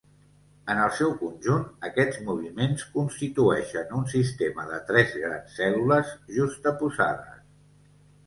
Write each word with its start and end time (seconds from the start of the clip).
En 0.73 0.79
el 0.83 0.93
seu 0.99 1.11
conjunt 1.17 1.65
aquests 1.89 2.15
moviments 2.29 2.85
constitueixen 2.95 3.93
un 3.99 4.07
sistema 4.13 4.65
de 4.71 4.79
tres 4.89 5.13
grans 5.19 5.53
cèl·lules 5.59 6.17
juxtaposades. 6.39 7.39